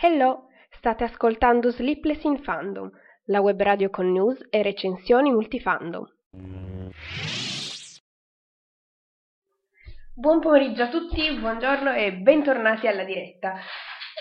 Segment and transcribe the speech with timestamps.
[0.00, 2.88] Hello, state ascoltando Sleepless in Fandom,
[3.24, 6.04] la web radio con news e recensioni multifandom.
[10.14, 13.54] Buon pomeriggio a tutti, buongiorno e bentornati alla diretta.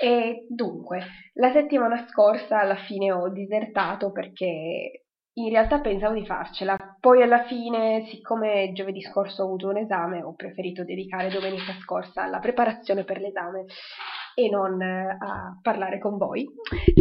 [0.01, 1.05] E dunque,
[1.35, 5.06] la settimana scorsa alla fine ho disertato perché
[5.37, 10.23] in realtà pensavo di farcela, poi alla fine, siccome giovedì scorso ho avuto un esame,
[10.23, 13.65] ho preferito dedicare domenica scorsa alla preparazione per l'esame
[14.33, 16.43] e non eh, a parlare con voi.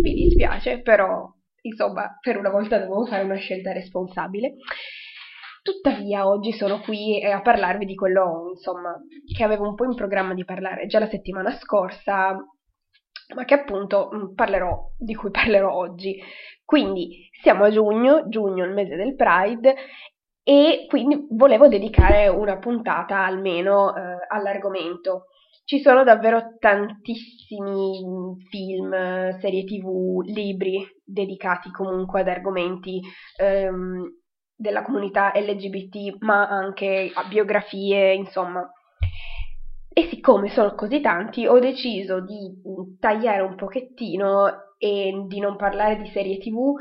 [0.02, 4.56] Mi dispiace, però insomma, per una volta dovevo fare una scelta responsabile.
[5.62, 8.94] Tuttavia, oggi sono qui a parlarvi di quello, insomma,
[9.34, 12.36] che avevo un po' in programma di parlare già la settimana scorsa,
[13.34, 16.20] ma che appunto mm, parlerò, di cui parlerò oggi.
[16.64, 19.74] Quindi siamo a giugno, giugno è il mese del Pride,
[20.42, 25.24] e quindi volevo dedicare una puntata almeno eh, all'argomento.
[25.64, 33.00] Ci sono davvero tantissimi film, serie tv, libri dedicati comunque ad argomenti
[33.36, 34.08] ehm,
[34.54, 38.64] della comunità LGBT, ma anche a biografie, insomma.
[39.98, 42.52] E siccome sono così tanti, ho deciso di
[43.00, 46.74] tagliare un pochettino e di non parlare di serie tv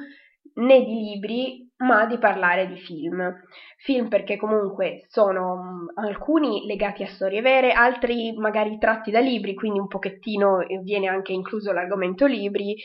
[0.55, 3.33] né di libri, ma di parlare di film.
[3.77, 9.53] Film perché comunque sono mh, alcuni legati a storie vere, altri magari tratti da libri,
[9.53, 12.75] quindi un pochettino viene anche incluso l'argomento libri,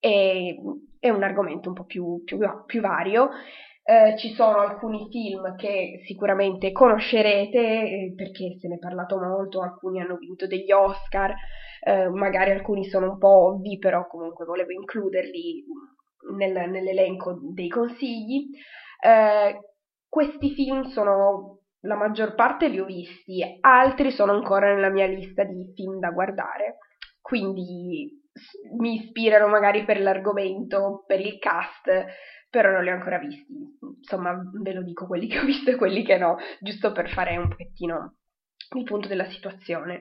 [0.00, 0.56] e
[0.98, 3.28] è un argomento un po' più, più, più vario.
[3.88, 9.62] Eh, ci sono alcuni film che sicuramente conoscerete eh, perché se ne è parlato molto,
[9.62, 11.32] alcuni hanno vinto degli Oscar,
[11.84, 15.64] eh, magari alcuni sono un po' ovvi, però comunque volevo includerli
[16.36, 18.48] nel, nell'elenco dei consigli.
[19.00, 19.56] Eh,
[20.08, 25.44] questi film sono, la maggior parte li ho visti, altri sono ancora nella mia lista
[25.44, 26.78] di film da guardare,
[27.20, 28.25] quindi
[28.78, 32.04] mi ispirano magari per l'argomento, per il cast,
[32.50, 33.52] però non li ho ancora visti.
[33.98, 37.36] Insomma, ve lo dico quelli che ho visto e quelli che no, giusto per fare
[37.36, 38.16] un pochettino
[38.74, 40.00] il punto della situazione.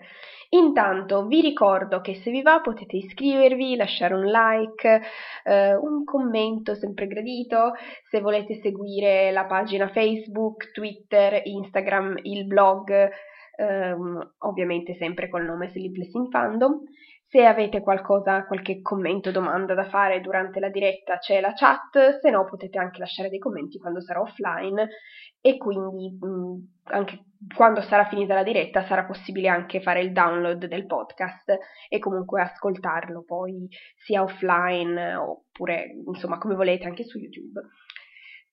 [0.50, 5.02] Intanto vi ricordo che se vi va potete iscrivervi, lasciare un like,
[5.44, 7.74] eh, un commento sempre gradito,
[8.10, 13.10] se volete seguire la pagina Facebook, Twitter, Instagram, il blog,
[13.58, 16.82] ehm, ovviamente sempre col nome Sleepless in Fandom.
[17.28, 22.30] Se avete qualcosa, qualche commento domanda da fare durante la diretta c'è la chat, se
[22.30, 24.88] no potete anche lasciare dei commenti quando sarò offline
[25.42, 27.26] e quindi mh, anche
[27.56, 31.58] quando sarà finita la diretta sarà possibile anche fare il download del podcast
[31.90, 37.62] e comunque ascoltarlo poi sia offline oppure insomma come volete anche su YouTube.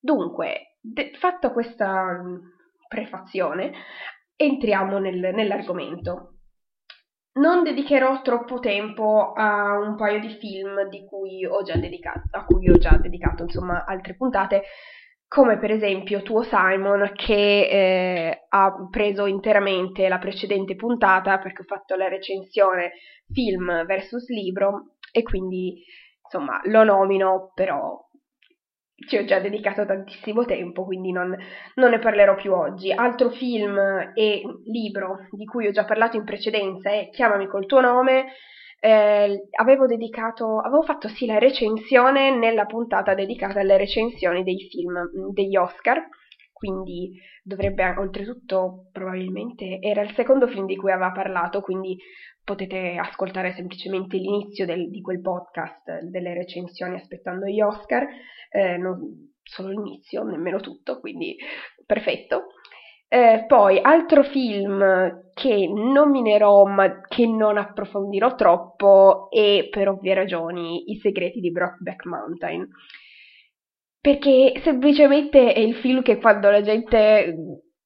[0.00, 2.20] Dunque, de- fatta questa
[2.88, 3.72] prefazione,
[4.34, 6.31] entriamo nel, nell'argomento.
[7.34, 12.44] Non dedicherò troppo tempo a un paio di film di cui ho già dedicato, a
[12.44, 14.64] cui ho già dedicato insomma altre puntate,
[15.28, 21.64] come per esempio Tuo Simon che eh, ha preso interamente la precedente puntata perché ho
[21.64, 22.92] fatto la recensione
[23.32, 25.82] film versus libro e quindi
[26.22, 27.98] insomma lo nomino però
[29.06, 31.36] ci ho già dedicato tantissimo tempo quindi non,
[31.74, 32.92] non ne parlerò più oggi.
[32.92, 33.78] Altro film
[34.14, 38.26] e libro di cui ho già parlato in precedenza è Chiamami col tuo nome
[38.84, 45.08] eh, avevo dedicato, avevo fatto sì la recensione nella puntata dedicata alle recensioni dei film
[45.32, 46.04] degli Oscar,
[46.52, 47.12] quindi
[47.44, 51.96] dovrebbe oltretutto probabilmente era il secondo film di cui aveva parlato, quindi
[52.44, 58.06] potete ascoltare semplicemente l'inizio del, di quel podcast delle recensioni aspettando gli Oscar,
[58.50, 61.36] eh, non solo l'inizio, nemmeno tutto, quindi
[61.86, 62.46] perfetto.
[63.08, 64.82] Eh, poi, altro film
[65.34, 72.06] che nominerò ma che non approfondirò troppo è per ovvie ragioni I segreti di Brockback
[72.06, 72.66] Mountain.
[74.00, 77.36] Perché semplicemente è il film che quando la gente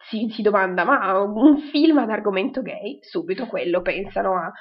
[0.08, 4.52] si, si, domanda ma un film ad argomento gay, subito quello pensano a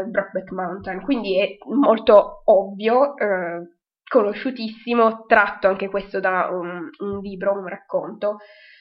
[0.00, 3.74] uh, Brockback Mountain, quindi è molto ovvio, uh,
[4.08, 8.36] conosciutissimo, tratto anche questo da un, un libro, un racconto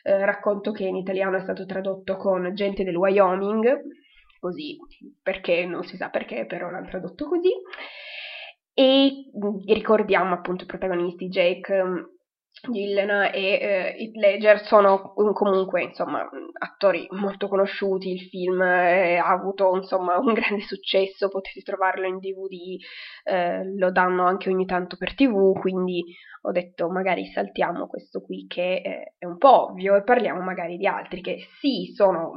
[0.08, 3.82] eh, racconto che in italiano è stato tradotto con Gente del Wyoming,
[4.40, 4.78] così,
[5.22, 7.50] perché non si sa perché, però l'hanno tradotto così.
[8.72, 9.32] E
[9.66, 12.15] ricordiamo appunto i protagonisti Jake,
[12.72, 19.30] Gillen e eh, Heath Ledger sono comunque insomma attori molto conosciuti, il film eh, ha
[19.30, 22.78] avuto insomma un grande successo, potete trovarlo in DVD,
[23.24, 26.04] eh, lo danno anche ogni tanto per TV, quindi
[26.42, 30.78] ho detto magari saltiamo questo qui che eh, è un po' ovvio e parliamo magari
[30.78, 32.32] di altri che sì sono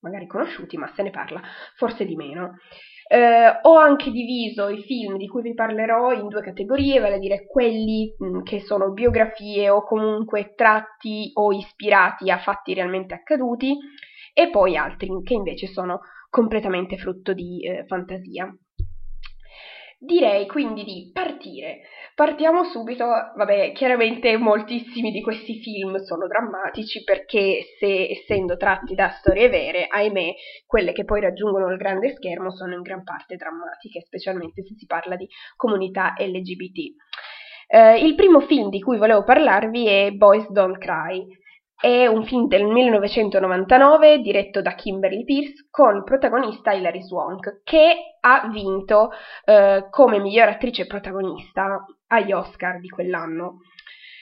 [0.00, 1.40] magari conosciuti ma se ne parla
[1.76, 2.58] forse di meno.
[3.06, 7.18] Eh, ho anche diviso i film di cui vi parlerò in due categorie, vale a
[7.18, 13.76] dire quelli mh, che sono biografie o comunque tratti o ispirati a fatti realmente accaduti
[14.32, 18.52] e poi altri che invece sono completamente frutto di eh, fantasia.
[20.04, 21.80] Direi quindi di partire.
[22.14, 29.08] Partiamo subito, vabbè, chiaramente moltissimi di questi film sono drammatici perché se essendo tratti da
[29.08, 30.34] storie vere, ahimè,
[30.66, 34.84] quelle che poi raggiungono il grande schermo sono in gran parte drammatiche, specialmente se si
[34.84, 36.94] parla di comunità LGBT.
[37.66, 41.26] Eh, il primo film di cui volevo parlarvi è Boys Don't Cry,
[41.80, 48.48] è un film del 1999 diretto da Kimberly Pierce con protagonista Hilary Swank che ha
[48.50, 49.10] vinto
[49.44, 53.60] eh, come miglior attrice protagonista agli Oscar di quell'anno.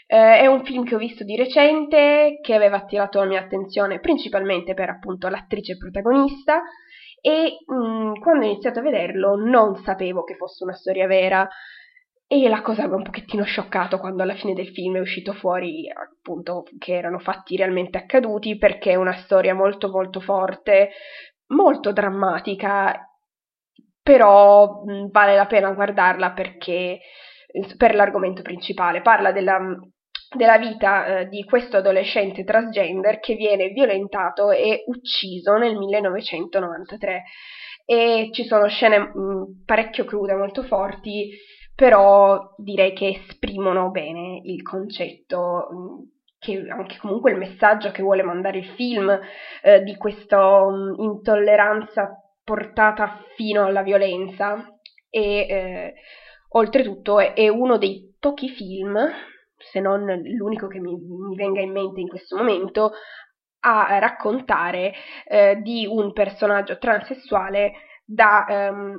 [0.07, 4.01] Eh, è un film che ho visto di recente, che aveva attirato la mia attenzione
[4.01, 6.63] principalmente per appunto l'attrice protagonista
[7.21, 11.49] e mh, mm, quando ho iniziato a vederlo non sapevo che fosse una storia vera
[12.27, 15.33] e la cosa mi ha un pochettino scioccato quando alla fine del film è uscito
[15.35, 20.91] fuori appunto che erano fatti realmente accaduti perché è una storia molto molto forte,
[21.49, 23.12] molto drammatica,
[24.03, 27.01] però mh, vale la pena guardarla perché
[27.77, 29.03] per l'argomento principale.
[29.03, 29.59] Parla della,
[30.35, 37.23] della vita eh, di questo adolescente transgender che viene violentato e ucciso nel 1993
[37.85, 41.31] e ci sono scene mh, parecchio crude, molto forti
[41.75, 46.03] però direi che esprimono bene il concetto mm,
[46.39, 49.19] che anche comunque il messaggio che vuole mandare il film
[49.63, 50.65] eh, di questa
[50.99, 54.65] intolleranza portata fino alla violenza.
[55.09, 55.95] E eh,
[56.51, 58.99] oltretutto è, è, uno dei pochi film,
[59.57, 62.93] se non l'unico che mi, mi venga in mente in questo momento,
[63.65, 64.93] a raccontare
[65.25, 67.73] eh, di un personaggio transessuale
[68.05, 68.99] da um,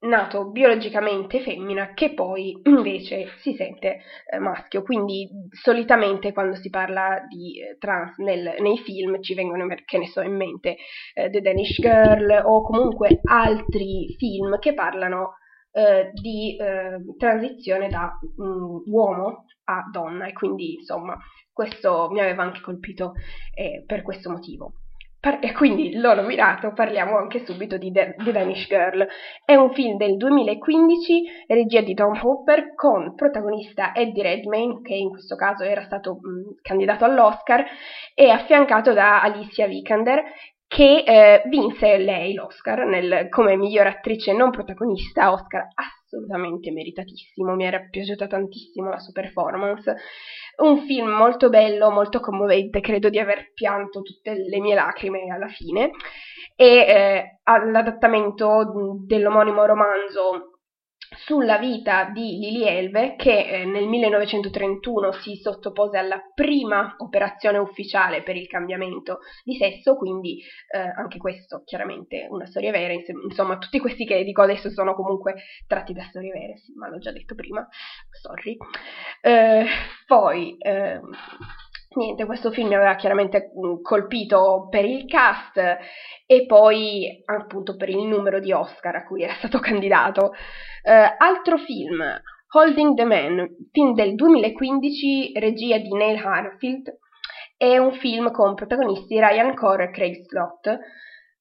[0.00, 4.00] nato biologicamente femmina che poi invece si sente
[4.30, 4.82] eh, maschio.
[4.82, 10.06] Quindi solitamente quando si parla di eh, trans nel, nei film ci vengono, che ne
[10.06, 10.76] so, in mente
[11.14, 15.36] eh, The Danish Girl o comunque altri film che parlano
[15.72, 21.16] eh, di eh, transizione da um, uomo a donna e quindi insomma
[21.52, 23.12] questo mi aveva anche colpito
[23.54, 24.72] eh, per questo motivo.
[25.20, 29.04] E quindi l'ho nominato, parliamo anche subito di The, The Danish Girl.
[29.44, 35.10] È un film del 2015, regia di Tom Hopper, con protagonista Eddie Redmayne, che in
[35.10, 37.64] questo caso era stato mh, candidato all'Oscar,
[38.14, 40.22] e affiancato da Alicia Vikander,
[40.68, 47.64] che eh, vinse lei l'Oscar nel, come miglior attrice non protagonista, Oscar assolutamente meritatissimo, mi
[47.64, 49.96] era piaciuta tantissimo la sua performance.
[50.58, 55.48] Un film molto bello, molto commovente, credo di aver pianto tutte le mie lacrime alla
[55.48, 55.90] fine.
[56.54, 60.57] E eh, l'adattamento dell'omonimo romanzo
[61.16, 68.22] sulla vita di Lily Elve che eh, nel 1931 si sottopose alla prima operazione ufficiale
[68.22, 70.40] per il cambiamento di sesso, quindi
[70.70, 75.34] eh, anche questo chiaramente una storia vera, insomma tutti questi che dico adesso sono comunque
[75.66, 77.66] tratti da storie vere, sì, ma l'ho già detto prima,
[78.10, 78.56] sorry.
[79.20, 79.66] Eh,
[80.06, 81.10] poi ehm,
[81.98, 83.50] niente, questo film mi aveva chiaramente
[83.82, 85.58] colpito per il cast
[86.26, 90.32] e poi appunto per il numero di Oscar a cui era stato candidato.
[90.82, 92.02] Uh, altro film,
[92.50, 96.98] Holding the Man, film del 2015, regia di Neil Harfield,
[97.56, 100.78] è un film con protagonisti Ryan Core e Craig Slott.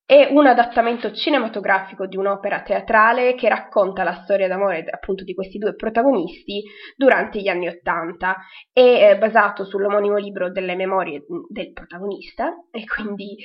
[0.09, 5.57] È un adattamento cinematografico di un'opera teatrale che racconta la storia d'amore appunto di questi
[5.57, 6.63] due protagonisti
[6.95, 8.37] durante gli anni Ottanta.
[8.71, 13.35] È eh, basato sull'omonimo libro delle memorie del protagonista e quindi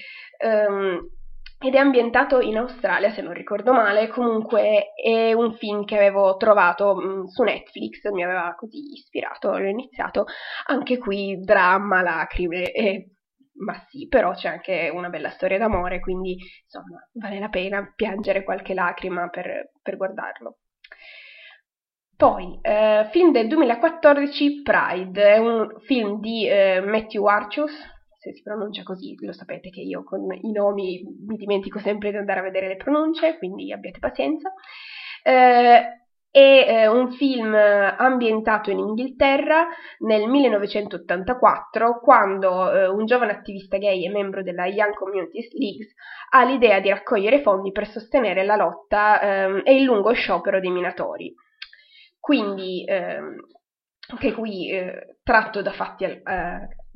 [0.47, 1.05] um,
[1.59, 6.37] ed è ambientato in Australia, se non ricordo male, comunque è un film che avevo
[6.37, 10.27] trovato mh, mm, su Netflix, mi aveva così ispirato, l'ho iniziato,
[10.67, 13.11] anche qui dramma, lacrime, eh,
[13.65, 18.45] ma sì, però c'è anche una bella storia d'amore, quindi insomma vale la pena piangere
[18.45, 20.59] qualche lacrima per, per guardarlo.
[22.17, 27.73] Poi, eh, film del 2014, Pride, è un film di eh, Matthew Archus,
[28.19, 32.19] se si pronuncia così, lo sapete che io con i nomi mi dimentico sempre di
[32.19, 34.53] andare a vedere le pronunce, quindi abbiate pazienza.
[35.25, 36.02] Eh,
[36.33, 44.07] è eh, un film ambientato in Inghilterra nel 1984, quando eh, un giovane attivista gay
[44.07, 45.89] e membro della Young Communities League
[46.31, 50.71] ha l'idea di raccogliere fondi per sostenere la lotta ehm, e il lungo sciopero dei
[50.71, 51.35] minatori.
[52.19, 53.37] Quindi, ehm,
[54.13, 56.23] anche qui eh, tratto da fatti eh,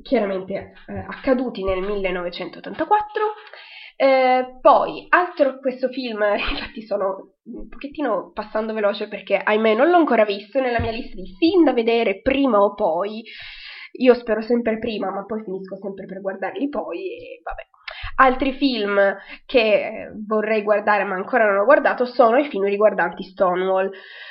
[0.01, 3.33] chiaramente eh, accaduti nel 1984.
[3.99, 9.97] Eh, poi, altro questo film, infatti sono un pochettino passando veloce perché ahimè non l'ho
[9.97, 13.23] ancora visto nella mia lista di film da vedere prima o poi.
[13.99, 17.63] Io spero sempre prima, ma poi finisco sempre per guardarli poi e vabbè.
[18.19, 18.99] Altri film
[19.45, 23.89] che vorrei guardare ma ancora non ho guardato sono i film riguardanti Stonewall.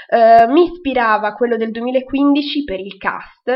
[0.08, 3.50] Uh, mi ispirava quello del 2015 per il cast,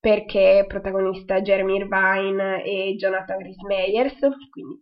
[0.00, 4.18] perché protagonista Jeremy Irvine e Jonathan Rhys Meyers,
[4.50, 4.80] quindi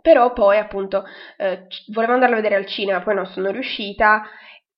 [0.00, 1.04] però poi appunto
[1.36, 4.22] eh, volevo andarlo a vedere al cinema, poi non sono riuscita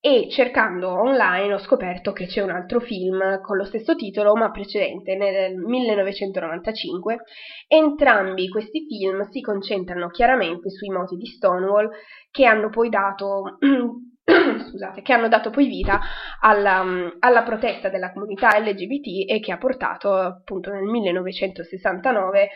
[0.07, 4.51] e cercando online ho scoperto che c'è un altro film con lo stesso titolo ma
[4.51, 7.21] precedente nel 1995.
[7.67, 11.89] Entrambi questi film si concentrano chiaramente sui moti di Stonewall
[12.31, 13.57] che hanno poi dato
[14.69, 15.99] scusate, che hanno dato poi vita
[16.41, 16.85] alla,
[17.19, 22.49] alla, protesta della comunità LGBT e che ha portato appunto nel 1969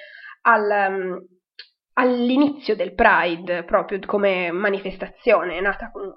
[0.42, 1.18] al,
[1.98, 6.12] all'inizio del Pride, proprio come manifestazione, nata con,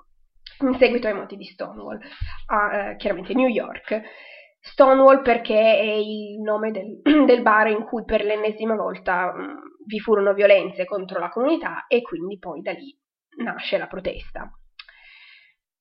[0.61, 1.99] in seguito ai moti di Stonewall,
[2.47, 4.01] a eh, chiaramente New York.
[4.59, 9.99] Stonewall perché è il nome del, del bar in cui per l'ennesima volta mh, vi
[9.99, 12.95] furono violenze contro la comunità e quindi poi da lì
[13.43, 14.51] nasce la protesta.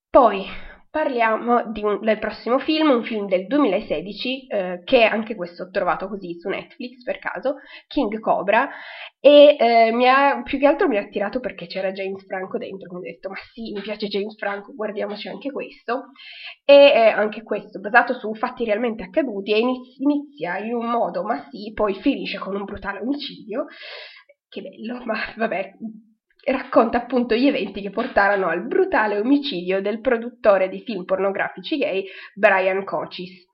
[0.08, 0.46] Poi
[0.90, 6.08] Parliamo un, del prossimo film, un film del 2016, eh, che anche questo ho trovato
[6.08, 8.68] così su Netflix per caso, King Cobra,
[9.20, 12.98] e eh, ha, più che altro mi ha attirato perché c'era James Franco dentro, mi
[12.98, 16.06] ho detto ma sì, mi piace James Franco, guardiamoci anche questo,
[16.64, 21.46] e eh, anche questo basato su fatti realmente accaduti e inizia in un modo ma
[21.50, 23.66] sì, poi finisce con un brutale omicidio,
[24.48, 25.70] che bello, ma vabbè,
[26.44, 32.06] racconta appunto gli eventi che portarono al brutale omicidio del produttore di film pornografici gay
[32.34, 33.46] Brian Cochis,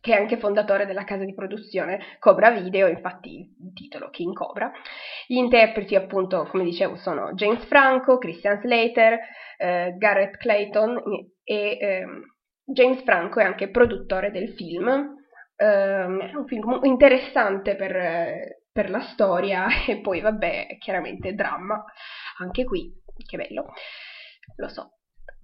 [0.00, 4.70] che è anche fondatore della casa di produzione Cobra Video, infatti il titolo King Cobra.
[5.26, 9.18] Gli interpreti appunto, come dicevo, sono James Franco, Christian Slater,
[9.56, 11.02] eh, Garrett Clayton
[11.42, 12.06] e eh,
[12.64, 15.16] James Franco è anche produttore del film.
[15.56, 21.84] Eh, è un film interessante per per la storia e poi vabbè, chiaramente dramma,
[22.38, 22.94] anche qui,
[23.26, 23.72] che bello,
[24.54, 24.92] lo so.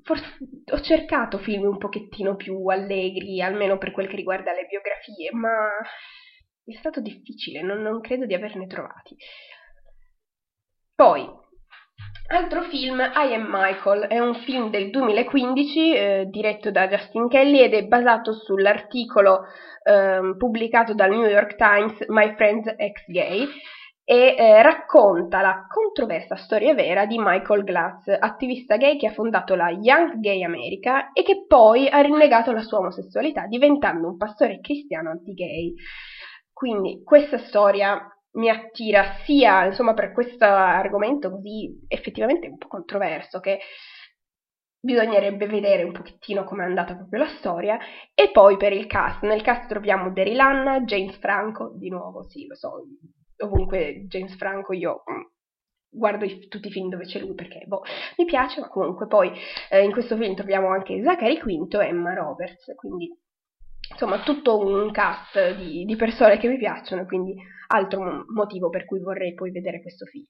[0.05, 0.37] Forse
[0.71, 5.67] ho cercato film un pochettino più allegri, almeno per quel che riguarda le biografie, ma
[6.65, 9.17] è stato difficile, non, non credo di averne trovati.
[10.95, 11.29] Poi,
[12.27, 17.61] Altro film, I Am Michael, è un film del 2015 eh, diretto da Justin Kelly
[17.61, 19.45] ed è basato sull'articolo
[19.83, 23.47] eh, pubblicato dal New York Times My Friend's Ex-Gay
[24.07, 29.55] e eh, racconta la controversa storia vera di Michael Glatz, attivista gay che ha fondato
[29.55, 34.61] la Young Gay America e che poi ha rinnegato la sua omosessualità diventando un pastore
[34.61, 35.75] cristiano anti-gay.
[36.53, 43.41] Quindi questa storia mi attira sia insomma per questo argomento così effettivamente un po' controverso
[43.41, 43.61] che
[44.81, 47.79] bisognerebbe vedere un pochettino è andata proprio la storia
[48.15, 49.23] e poi per il cast.
[49.23, 52.85] Nel cast troviamo Daryl Anna, James Franco di nuovo sì lo so
[53.39, 55.23] ovunque James Franco io mm,
[55.89, 57.83] guardo i, tutti i film dove c'è lui perché boh,
[58.19, 59.33] mi piace ma comunque poi
[59.71, 63.11] eh, in questo film troviamo anche Zachary Quinto e Emma Roberts quindi
[63.95, 67.35] insomma tutto un cast di, di persone che mi piacciono, quindi
[67.69, 70.27] altro motivo per cui vorrei poi vedere questo film.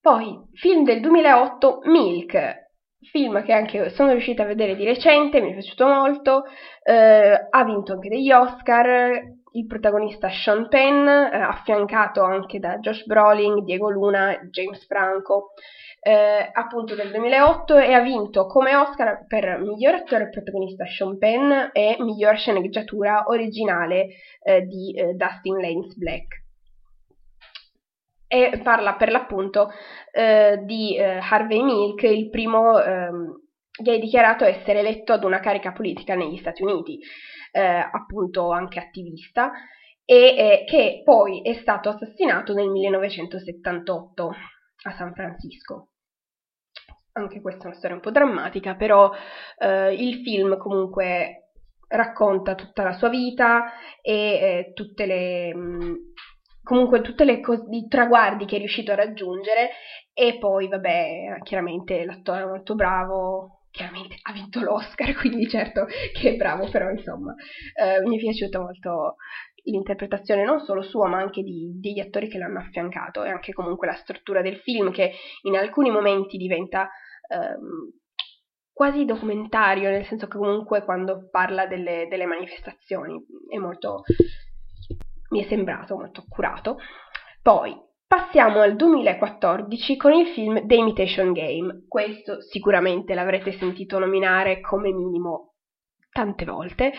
[0.00, 2.66] Poi, film del 2008, Milk,
[3.10, 6.44] film che anche sono riuscita a vedere di recente, mi è piaciuto molto,
[6.82, 9.20] eh, ha vinto anche degli Oscar,
[9.52, 15.52] il protagonista Sean Penn, eh, affiancato anche da Josh Brolin, Diego Luna, James Franco
[16.08, 21.50] eh, appunto del 2008 e ha vinto come Oscar per miglior attore protagonista Sean Penn
[21.70, 24.08] e miglior sceneggiatura originale
[24.42, 26.44] eh, di eh, Dustin Lanes Black.
[28.26, 29.68] E parla per l'appunto
[30.10, 33.42] eh, di eh, Harvey Milk, il primo ehm,
[33.78, 36.98] gay dichiarato essere eletto ad una carica politica negli Stati Uniti,
[37.52, 39.52] eh, appunto anche attivista,
[40.06, 44.30] e che poi è stato assassinato nel 1978
[44.84, 45.88] a San Francisco
[47.18, 49.10] anche questa è una storia un po' drammatica, però
[49.58, 51.50] eh, il film comunque
[51.88, 53.72] racconta tutta la sua vita
[54.02, 55.94] e eh, tutte le mh, mm,
[56.62, 59.70] comunque tutti i traguardi che è riuscito a raggiungere
[60.12, 66.30] e poi vabbè chiaramente l'attore è molto bravo chiaramente ha vinto l'Oscar, quindi certo che
[66.30, 67.34] è bravo, però insomma
[67.74, 69.16] eh, mi è piaciuta molto
[69.64, 73.86] l'interpretazione non solo sua ma anche di, degli attori che l'hanno affiancato e anche comunque
[73.86, 76.88] la struttura del film che in alcuni momenti diventa
[77.28, 77.92] ehm,
[78.72, 84.02] quasi documentario, nel senso che comunque quando parla delle, delle manifestazioni è molto,
[85.30, 86.78] mi è sembrato molto accurato.
[87.42, 87.74] Poi
[88.06, 91.84] passiamo al 2014 con il film The Imitation Game.
[91.88, 95.54] Questo sicuramente l'avrete sentito nominare come minimo
[96.10, 96.92] tante volte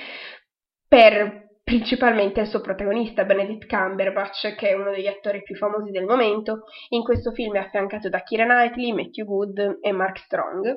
[0.88, 6.06] per principalmente il suo protagonista Benedict Cumberbatch, che è uno degli attori più famosi del
[6.06, 6.64] momento.
[6.90, 10.68] In questo film è affiancato da Kira Knightley, Matthew Good e Mark Strong.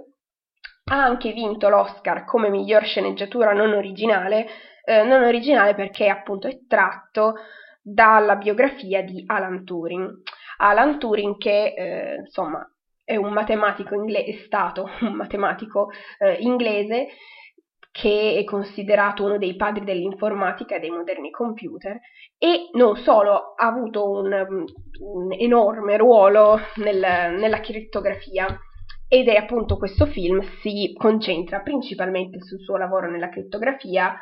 [0.90, 4.46] Ha anche vinto l'Oscar come miglior sceneggiatura non originale,
[4.84, 7.36] eh, non originale perché appunto è tratto
[7.80, 10.20] dalla biografia di Alan Turing.
[10.58, 12.70] Alan Turing che eh, insomma
[13.02, 17.06] è un matematico inglese, è stato un matematico eh, inglese
[17.92, 22.00] che è considerato uno dei padri dell'informatica e dei moderni computer,
[22.38, 24.64] e non solo ha avuto un,
[25.00, 28.46] un enorme ruolo nel, nella crittografia,
[29.06, 34.16] ed è appunto questo film si concentra principalmente sul suo lavoro nella crittografia,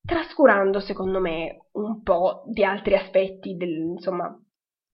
[0.00, 4.32] trascurando secondo me un po' di altri aspetti del, insomma,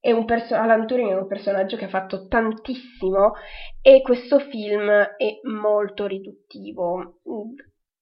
[0.00, 3.32] è un perso- Alan Turing è un personaggio che ha fatto tantissimo
[3.82, 7.20] e questo film è molto riduttivo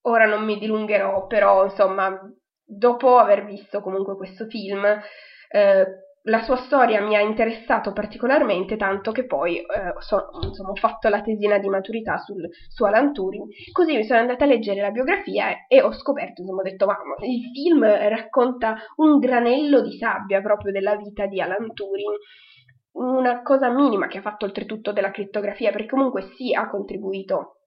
[0.08, 2.18] ora non mi dilungherò, però insomma,
[2.64, 5.86] dopo aver visto comunque questo film, eh,
[6.22, 11.08] la sua storia mi ha interessato particolarmente, tanto che poi eh, so, insomma, ho fatto
[11.08, 14.90] la tesina di maturità sul, su Alan Turing, così mi sono andata a leggere la
[14.90, 20.40] biografia e, ho scoperto, insomma, ho detto, ma il film racconta un granello di sabbia
[20.40, 22.16] proprio della vita di Alan Turing,
[22.92, 27.60] una cosa minima che ha fatto oltretutto della crittografia, perché comunque sì ha contribuito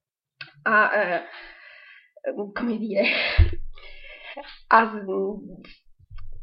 [0.63, 0.93] a...
[0.93, 1.21] Eh,
[2.54, 3.04] come dire,
[4.68, 4.92] a,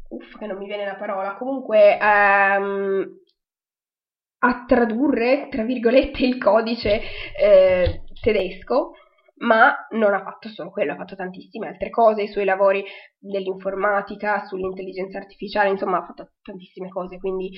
[0.09, 3.07] uff, che non mi viene la parola, comunque um,
[4.39, 7.01] a tradurre, tra virgolette, il codice
[7.37, 8.93] eh, tedesco,
[9.39, 12.83] ma non ha fatto solo quello, ha fatto tantissime altre cose, i suoi lavori
[13.19, 17.51] nell'informatica, sull'intelligenza artificiale, insomma ha fatto tantissime cose, quindi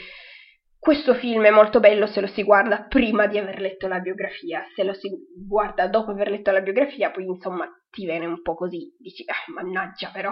[0.81, 4.65] questo film è molto bello se lo si guarda prima di aver letto la biografia,
[4.73, 8.55] se lo si guarda dopo aver letto la biografia, poi insomma ti viene un po'
[8.55, 10.31] così, dici, ah, mannaggia però,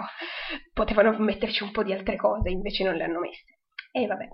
[0.72, 3.58] potevano metterci un po' di altre cose, invece non le hanno messe.
[3.92, 4.26] E vabbè,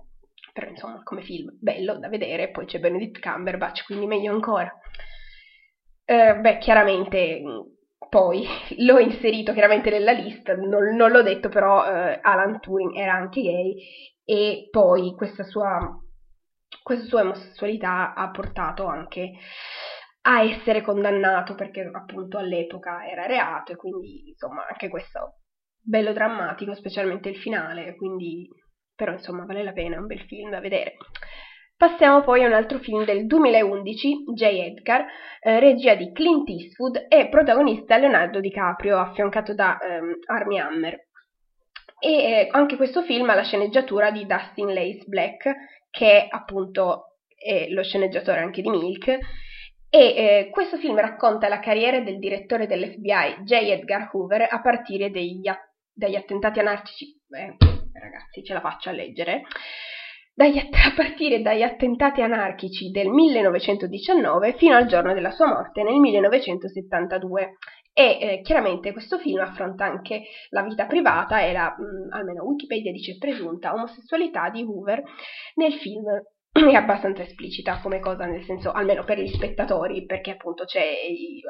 [0.55, 4.73] però insomma come film, bello da vedere, poi c'è Benedict Cumberbatch, quindi meglio ancora.
[6.03, 7.43] Eh, beh, chiaramente
[8.09, 8.47] poi
[8.79, 13.43] l'ho inserito chiaramente nella lista, non, non l'ho detto, però eh, Alan Turing era anche
[13.43, 13.75] gay
[14.25, 16.01] e poi questa sua
[16.83, 19.33] questa sua omosessualità ha portato anche
[20.23, 25.39] a essere condannato perché appunto all'epoca era reato e quindi insomma anche questo
[25.81, 28.49] bello drammatico, specialmente il finale, quindi
[28.95, 30.97] però insomma vale la pena, è un bel film da vedere.
[31.77, 34.43] Passiamo poi a un altro film del 2011, J.
[34.43, 35.05] Edgar,
[35.41, 41.07] eh, regia di Clint Eastwood e protagonista Leonardo DiCaprio, affiancato da ehm, Armie Hammer.
[41.99, 45.55] E eh, anche questo film ha la sceneggiatura di Dustin Lace Black,
[45.97, 49.19] che appunto è lo sceneggiatore anche di Milk, e
[49.89, 53.53] eh, questo film racconta la carriera del direttore dell'FBI J.
[53.53, 55.41] Edgar Hoover a partire degli,
[55.91, 57.19] dagli attentati anarchici.
[57.31, 57.57] Eh,
[57.99, 59.45] ragazzi, ce la faccio a leggere.
[60.35, 65.99] Dagli, a partire dagli attentati anarchici del 1919 fino al giorno della sua morte nel
[65.99, 67.57] 1972.
[67.99, 72.45] E eh, chiaramente questo film affronta anche la vita privata e la, mh, mm, almeno
[72.45, 75.03] Wikipedia dice presunta, omosessualità di Hoover
[75.55, 76.05] nel film.
[76.53, 80.83] È abbastanza esplicita come cosa, nel senso, almeno per gli spettatori, perché appunto c'è,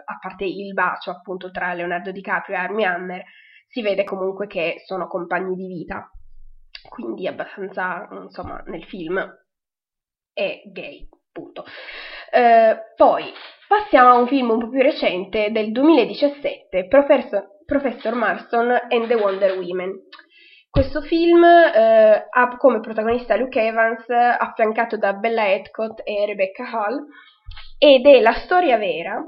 [0.04, 3.24] a parte il bacio appunto tra Leonardo DiCaprio e Armie Hammer,
[3.66, 6.08] si vede comunque che sono compagni di vita,
[6.88, 9.18] quindi abbastanza, insomma, nel film
[10.32, 11.64] è gay, punto.
[12.30, 13.30] Eh, poi
[13.68, 19.14] passiamo a un film un po' più recente del 2017, Professor, Professor Marston and the
[19.14, 19.92] Wonder Women.
[20.70, 27.06] Questo film eh, ha come protagonista Luke Evans, affiancato da Bella Edcott e Rebecca Hall,
[27.78, 29.22] ed è la storia vera,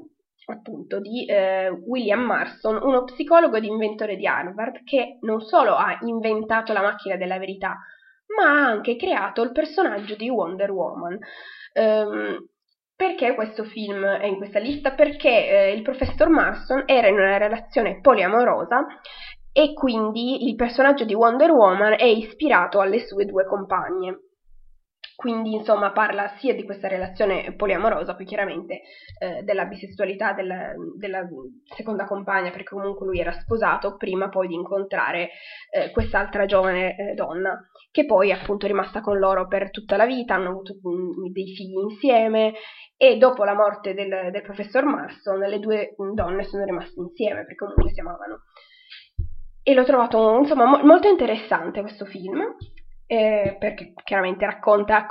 [0.47, 5.99] appunto, di eh, William Marston, uno psicologo ed inventore di Harvard, che non solo ha
[6.03, 7.79] inventato la macchina della verità,
[8.37, 11.19] ma ha anche creato il personaggio di Wonder Woman.
[11.79, 12.49] Um,
[12.97, 14.93] perché questo film è in questa lista?
[14.93, 18.85] Perché eh, il professor Marston era in una relazione poliamorosa
[19.53, 24.19] e quindi il personaggio di Wonder Woman è ispirato alle sue due compagne.
[25.19, 28.83] Quindi insomma parla sia di questa relazione poliamorosa, poi chiaramente
[29.19, 31.27] eh, della bisessualità della, della,
[31.75, 35.31] seconda compagna, perché comunque lui era sposato prima poi di incontrare
[35.73, 37.59] eh, quest'altra giovane eh, donna,
[37.91, 41.53] che poi è appunto rimasta con loro per tutta la vita, hanno avuto um, dei
[41.53, 42.53] figli insieme
[42.97, 47.57] e dopo la morte del, del professor Marston le due donne sono rimaste insieme perché
[47.57, 48.43] comunque si amavano.
[49.65, 52.55] E l'ho trovato insomma mo- molto interessante questo film
[53.11, 55.07] eh, perché chiaramente racconta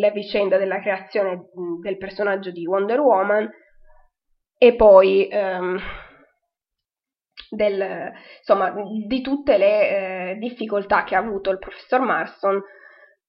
[0.00, 1.50] la vicenda della creazione
[1.82, 3.50] del personaggio di Wonder Woman
[4.56, 5.78] e poi ehm,
[7.50, 8.74] del, insomma,
[9.06, 12.62] di tutte le eh, difficoltà che ha avuto il professor Marston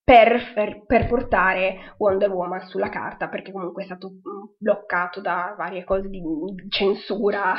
[0.01, 4.11] per, per, per, portare Wonder Woman sulla carta, perché comunque è stato
[4.57, 6.21] bloccato da varie cose di
[6.69, 7.53] censura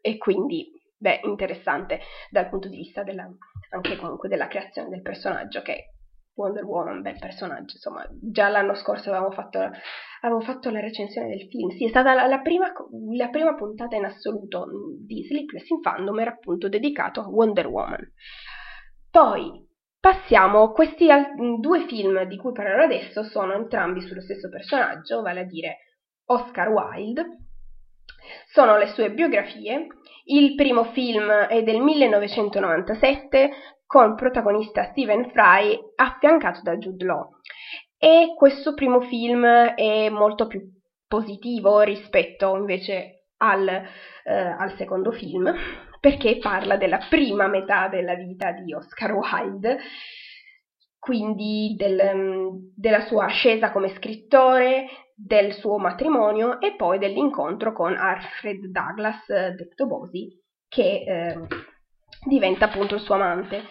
[0.00, 3.28] e quindi beh, interessante dal punto di vista della,
[3.70, 5.92] anche comunque della creazione del personaggio che
[6.36, 9.58] Wonder Woman, bel personaggio, insomma, già l'anno scorso avevamo fatto,
[10.20, 12.70] avevo fatto la recensione del film, sì, è stata la, la, prima,
[13.16, 14.66] la prima, puntata in assoluto
[15.00, 18.12] di Sleepless in Fandom, era appunto dedicato a Wonder Woman.
[19.10, 19.66] Poi
[19.98, 21.08] passiamo, questi
[21.58, 25.78] due film di cui parlerò adesso sono entrambi sullo stesso personaggio, vale a dire
[26.26, 27.45] Oscar Wilde,
[28.46, 29.86] sono le sue biografie.
[30.24, 33.50] Il primo film è del 1997
[33.86, 37.30] con protagonista Stephen Fry affiancato da Jude Law.
[37.98, 40.60] E questo primo film è molto più
[41.06, 45.52] positivo rispetto invece al, eh, al secondo film,
[46.00, 49.78] perché parla della prima metà della vita di Oscar Wilde,
[50.98, 54.86] quindi del, della sua ascesa come scrittore,
[55.18, 60.28] del suo matrimonio e poi dell'incontro con Alfred Douglas eh, detto Bosi,
[60.68, 61.46] che eh,
[62.26, 63.62] diventa appunto il suo amante.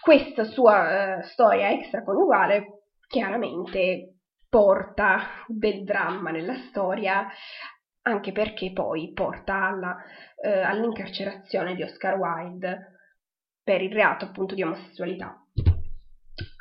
[0.00, 4.16] Questa sua eh, storia extraconiugale chiaramente
[4.48, 7.28] porta del dramma nella storia,
[8.02, 9.96] anche perché poi porta alla,
[10.42, 12.98] eh, all'incarcerazione di Oscar Wilde
[13.62, 15.38] per il reato appunto di omosessualità.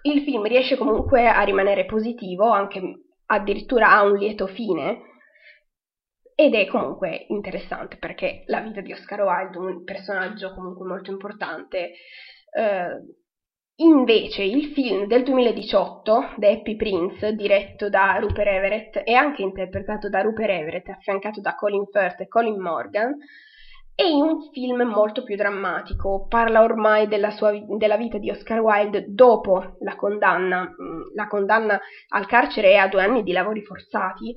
[0.03, 2.79] Il film riesce comunque a rimanere positivo, anche
[3.31, 5.09] addirittura ha un lieto fine,
[6.35, 11.91] ed è comunque interessante perché la vita di Oscar Wilde, un personaggio comunque molto importante,
[12.51, 13.15] eh,
[13.75, 20.09] invece il film del 2018, The Happy Prince, diretto da Rupert Everett e anche interpretato
[20.09, 23.15] da Rupert Everett, affiancato da Colin Firth e Colin Morgan,
[23.95, 29.05] è un film molto più drammatico, parla ormai della, sua, della vita di Oscar Wilde
[29.07, 34.33] dopo la condanna, mm, la condanna al carcere e a due anni di lavori forzati,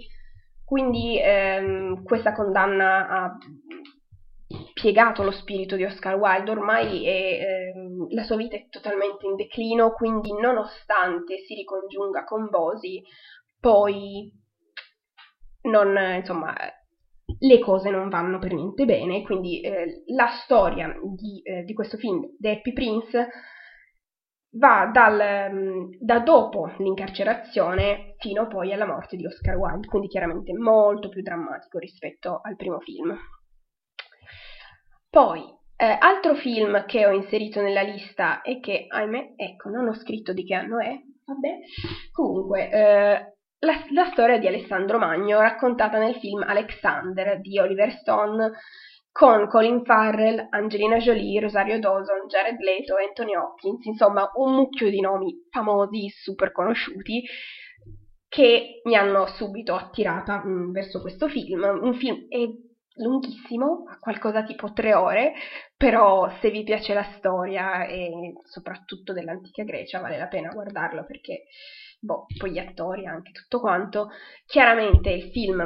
[0.64, 3.38] quindi ehm, questa condanna ha
[4.74, 9.36] piegato lo spirito di Oscar Wilde, ormai è, ehm, la sua vita è totalmente in
[9.36, 13.02] declino, quindi nonostante si ricongiunga con Bosi,
[13.58, 14.30] poi
[15.62, 16.54] non, insomma,
[17.38, 21.96] le cose non vanno per niente bene, quindi eh, la storia di, eh, di, questo
[21.96, 23.28] film, The Happy Prince,
[24.56, 30.52] va dal, mm, da dopo l'incarcerazione fino poi alla morte di Oscar Wilde, quindi chiaramente
[30.52, 33.16] molto più drammatico rispetto al primo film.
[35.10, 35.42] Poi,
[35.76, 40.32] eh, altro film che ho inserito nella lista e che, ahimè, ecco, non ho scritto
[40.32, 40.92] di che anno è,
[41.24, 41.58] vabbè,
[42.12, 43.33] comunque, eh,
[43.64, 48.52] la, la, storia di Alessandro Magno raccontata nel film Alexander di Oliver Stone
[49.10, 55.00] con Colin Farrell, Angelina Jolie, Rosario Dawson, Jared Leto, Anthony Hopkins, insomma un mucchio di
[55.00, 57.22] nomi famosi, super conosciuti,
[58.28, 61.62] che mi hanno subito attirata mh, mm, verso questo film.
[61.62, 62.44] Un film è
[62.96, 65.34] lunghissimo, ha qualcosa tipo tre ore,
[65.76, 71.44] però se vi piace la storia e soprattutto dell'antica Grecia vale la pena guardarlo perché
[72.04, 74.10] boh, poi gli attori anche tutto quanto.
[74.46, 75.60] Chiaramente il film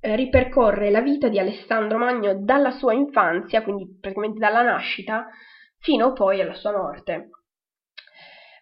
[0.00, 5.28] eh, ripercorre la vita di Alessandro Magno dalla sua infanzia, quindi praticamente dalla nascita,
[5.78, 7.30] fino poi alla sua morte.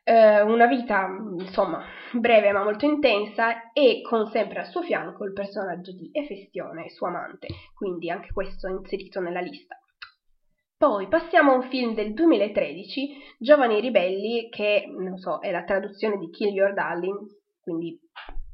[0.04, 1.06] Eh, una vita,
[1.38, 6.90] insomma, breve ma molto intensa e con sempre al suo fianco il personaggio di Efestione,
[6.90, 9.81] suo amante, quindi anche questo inserito nella lista.
[10.82, 16.18] Poi passiamo a un film del 2013, Giovani Ribelli, che non so, è la traduzione
[16.18, 17.20] di Kill Your Darling,
[17.60, 17.96] quindi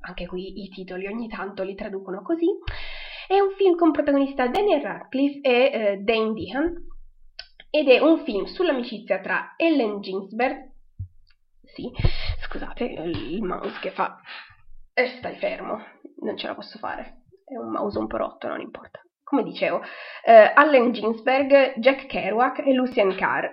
[0.00, 2.44] anche qui i titoli ogni tanto li traducono così.
[3.26, 6.74] È un film con protagonista Daniel Radcliffe e eh, Dane Dehan
[7.70, 10.70] ed è un film sull'amicizia tra Ellen Ginsberg,
[11.62, 11.90] sì,
[12.42, 14.20] scusate, il mouse che fa,
[14.92, 15.82] eh, stai fermo,
[16.20, 19.00] non ce la posso fare, è un mouse un po' rotto, non importa.
[19.28, 19.82] Come dicevo,
[20.24, 23.46] eh, Allen Ginsberg, Jack Kerouac e Lucien Carr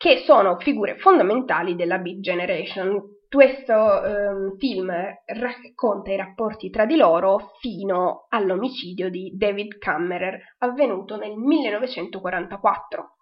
[0.00, 3.18] che sono figure fondamentali della Big Generation.
[3.28, 4.90] Questo um, film
[5.26, 13.16] racconta i rapporti tra di loro fino all'omicidio di David Kammerer avvenuto nel 1944.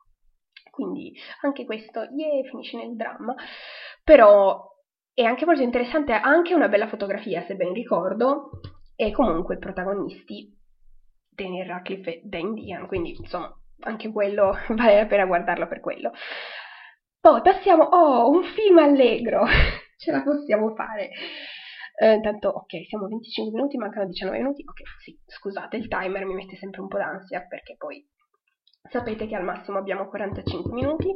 [0.71, 3.35] Quindi anche questo, yeah, finisce nel dramma.
[4.05, 4.63] Però
[5.13, 8.51] è anche molto interessante, ha anche una bella fotografia, se ben ricordo,
[8.95, 10.58] e comunque i protagonisti
[11.39, 16.11] Daniel Radcliffe e Dan Dean, quindi insomma anche quello vale la pena guardarlo per quello.
[17.21, 19.45] Poi passiamo, oh, un film allegro,
[19.97, 21.11] ce la possiamo fare.
[22.01, 24.63] Eh, intanto, ok, siamo a 25 minuti, mancano 19 minuti.
[24.67, 28.05] Ok, sì, scusate, il timer mi mette sempre un po' d'ansia perché poi
[28.89, 31.15] sapete che al massimo abbiamo 45 minuti.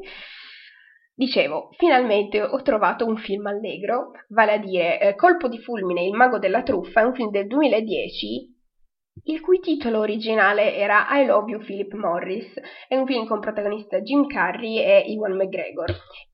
[1.15, 6.15] Dicevo, finalmente ho trovato un film allegro, vale a dire eh, Colpo di fulmine, il
[6.15, 8.52] mago della truffa, è un film del 2010
[9.25, 12.53] il cui titolo originale era I Love You Philip Morris,
[12.89, 15.91] è un film con protagonista Jim Carrey e Ewan McGregor,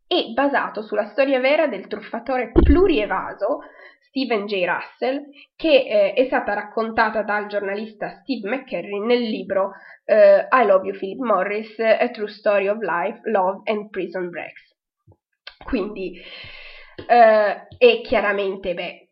[0.06, 3.60] e basato sulla storia vera del truffatore plurievaso
[4.08, 4.64] Stephen J.
[4.64, 5.22] Russell,
[5.54, 9.72] che eh, è stata raccontata dal giornalista Steve McCurry nel libro
[10.04, 14.76] eh, I Love You Philip Morris, A True Story of Life, Love and Prison Breaks.
[15.62, 16.18] Quindi,
[17.06, 19.07] eh, e chiaramente, beh,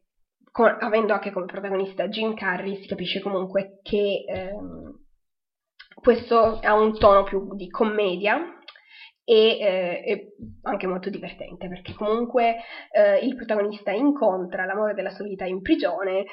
[0.56, 5.04] con, avendo anche come protagonista Jim Carrey, si capisce comunque che ehm,
[5.94, 8.38] questo ha un tono più di commedia
[9.22, 12.56] e eh, anche molto divertente perché comunque
[12.90, 16.24] eh, il protagonista incontra l'amore della sua vita in prigione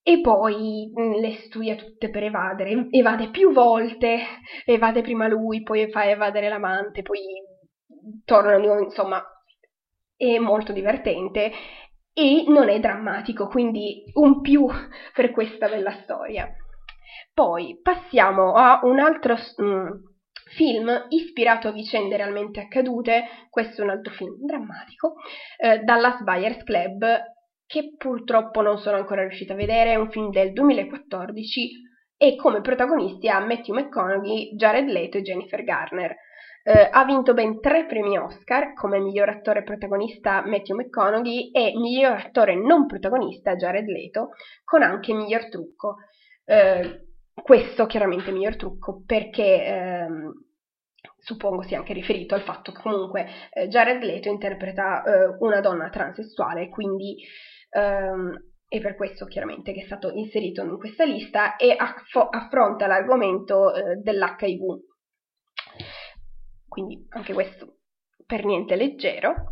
[0.00, 4.20] e poi mm, le studia tutte per evadere, evade più volte,
[4.64, 7.18] evade prima lui, poi fa evadere l'amante, poi
[8.24, 9.20] torna di nuovo, insomma
[10.16, 11.50] è molto divertente
[12.18, 14.66] e non è drammatico, quindi un più
[15.12, 16.50] per questa bella storia.
[17.34, 19.88] Poi passiamo a un altro mm,
[20.54, 25.16] film ispirato a vicende realmente accadute, questo è un altro film drammatico,
[25.58, 27.04] eh, Dallas Buyers Club,
[27.66, 31.70] che purtroppo non sono ancora riuscita a vedere, è un film del 2014
[32.16, 36.16] e come protagonisti ha Matthew McConaughey, Jared Leto e Jennifer Garner.
[36.68, 42.14] Eh, ha vinto ben tre premi Oscar come miglior attore protagonista Matthew McConaughey e miglior
[42.14, 44.30] attore non protagonista Jared Leto,
[44.64, 45.98] con anche miglior trucco.
[46.44, 47.06] Eh,
[47.40, 50.32] questo chiaramente miglior trucco perché ehm,
[51.20, 55.88] suppongo sia anche riferito al fatto che comunque eh, Jared Leto interpreta eh, una donna
[55.88, 57.16] transessuale, quindi
[57.70, 62.88] ehm, è per questo chiaramente che è stato inserito in questa lista e aff- affronta
[62.88, 64.94] l'argomento eh, dell'HIV
[66.76, 67.78] quindi anche questo
[68.26, 69.48] per niente leggero.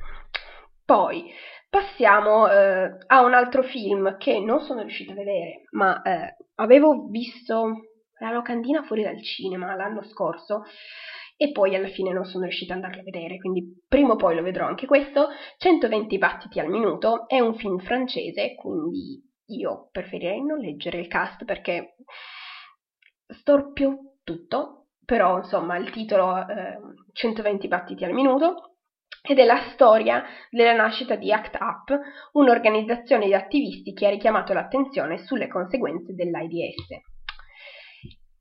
[0.85, 1.33] Poi
[1.71, 7.07] passiamo eh, a un altro film che non sono riuscita a vedere, ma eh, avevo
[7.09, 7.87] visto
[8.19, 10.65] la locandina fuori dal cinema l'anno scorso
[11.39, 14.35] e poi alla fine non sono riuscita ad andarlo a vedere, quindi prima o poi
[14.35, 15.29] lo vedrò anche questo.
[15.57, 21.47] 120 battiti al minuto è un film francese, quindi io preferirei non leggere il cast
[21.47, 21.97] perché
[23.27, 26.79] storpio tutto però insomma il titolo eh,
[27.13, 28.77] 120 battiti al minuto
[29.27, 31.99] ed è la storia della nascita di ACT UP,
[32.33, 36.89] un'organizzazione di attivisti che ha richiamato l'attenzione sulle conseguenze dell'AIDS.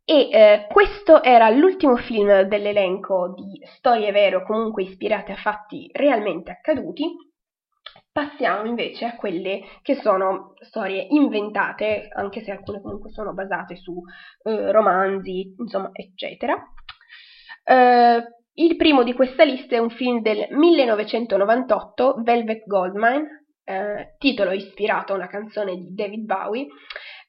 [0.06, 5.90] E eh, questo era l'ultimo film dell'elenco di storie vere o comunque ispirate a fatti
[5.94, 7.10] realmente accaduti
[8.14, 14.00] Passiamo invece a quelle che sono storie inventate, anche se alcune comunque sono basate su
[14.44, 16.56] eh, romanzi, insomma, eccetera.
[17.64, 18.24] Eh,
[18.54, 25.14] il primo di questa lista è un film del 1998, Velvet Goldmine, eh, titolo ispirato
[25.14, 26.68] a una canzone di David Bowie,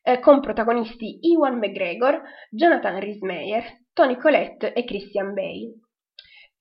[0.03, 2.20] eh, con protagonisti Ewan McGregor,
[2.51, 5.77] Jonathan Rhys-Meyer, Tony Collette e Christian Bale.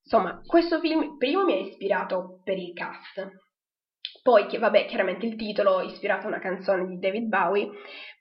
[0.01, 3.42] Insomma, questo film primo mi ha ispirato per il cast,
[4.23, 7.69] poi, che, vabbè, chiaramente il titolo ispirato a una canzone di David Bowie,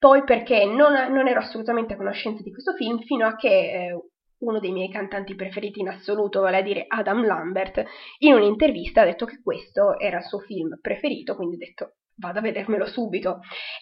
[0.01, 4.01] poi perché non, non ero assolutamente a conoscenza di questo film fino a che eh,
[4.39, 7.85] uno dei miei cantanti preferiti in assoluto, vale a dire Adam Lambert,
[8.19, 12.41] in un'intervista ha detto che questo era il suo film preferito, quindi ho detto vado
[12.41, 13.39] a vedermelo subito.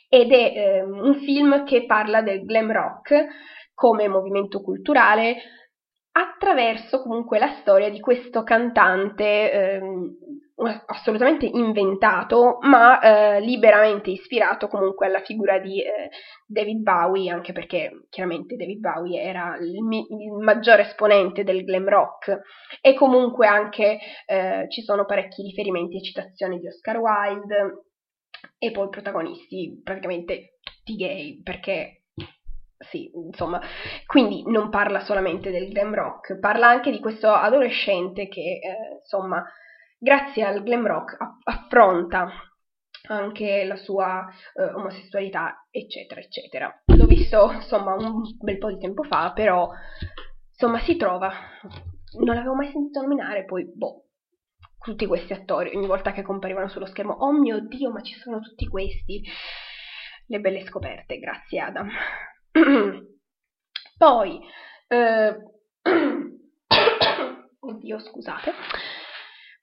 [0.07, 3.27] Ed è eh, un film che parla del glam rock
[3.73, 5.37] come movimento culturale
[6.13, 9.81] attraverso comunque la storia di questo cantante eh,
[10.87, 16.11] assolutamente inventato, ma eh, liberamente ispirato comunque alla figura di eh,
[16.47, 21.89] David Bowie, anche perché chiaramente David Bowie era il, mi- il maggiore esponente del glam
[21.89, 22.41] rock.
[22.81, 27.85] E comunque anche eh, ci sono parecchi riferimenti e citazioni di Oscar Wilde
[28.59, 32.05] e poi protagonisti praticamente tutti gay, perché
[32.81, 33.61] sì, insomma,
[34.07, 39.45] quindi non parla solamente del glam rock, parla anche di questo adolescente che, eh, insomma,
[40.01, 42.33] grazie al glam rock affronta
[43.09, 46.83] anche la sua eh, omosessualità, eccetera, eccetera.
[46.87, 49.69] L'ho visto, insomma, un bel po' di tempo fa, però,
[50.51, 51.31] insomma, si trova.
[52.19, 54.07] Non l'avevo mai sentito nominare, poi, boh,
[54.81, 58.41] tutti questi attori, ogni volta che comparivano sullo schermo, oh mio Dio, ma ci sono
[58.41, 59.23] tutti questi.
[60.27, 61.91] Le belle scoperte, grazie Adam.
[63.99, 64.41] Poi,
[64.89, 65.37] eh,
[67.61, 68.53] oddio, scusate.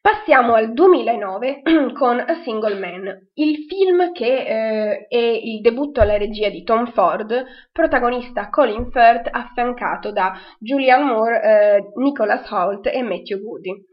[0.08, 6.16] Passiamo al 2009 con A Single Man, il film che eh, è il debutto alla
[6.16, 7.44] regia di Tom Ford,
[7.74, 13.84] protagonista Colin Firth affiancato da Julianne Moore, eh, Nicholas Holt e Matthew Goody.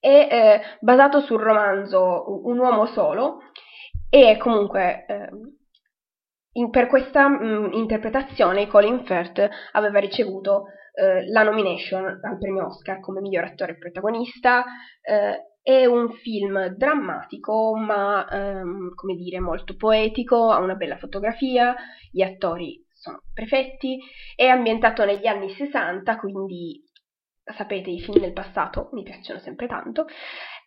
[0.00, 3.42] È eh, basato sul romanzo Un uomo solo
[4.10, 5.28] e comunque eh,
[6.54, 13.00] in, per questa mh, interpretazione Colin Firth aveva ricevuto eh, la nomination al premio Oscar
[13.00, 14.64] come miglior attore protagonista.
[15.00, 21.74] Eh, è un film drammatico, ma ehm, come dire, molto poetico, ha una bella fotografia,
[22.10, 23.98] gli attori sono perfetti,
[24.34, 26.84] è ambientato negli anni 60, quindi
[27.44, 30.06] sapete i film del passato mi piacciono sempre tanto,